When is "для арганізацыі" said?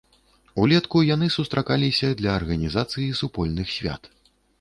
2.21-3.11